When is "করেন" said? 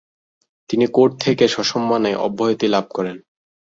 2.93-3.17